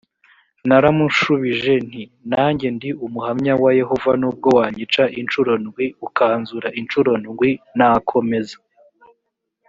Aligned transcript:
naramushubije 0.67 1.73
nti 1.87 2.01
nanjye 2.31 2.67
ndi 2.75 2.89
umuhamya 3.05 3.53
wa 3.63 3.71
yehova 3.79 4.11
nubwo 4.21 4.47
wanyica 4.57 5.03
incuro 5.19 5.51
ndwi 5.63 5.85
ukanzura 6.07 6.67
incuro 6.79 7.11
ndwi 7.23 7.51
nakomeza 7.77 8.57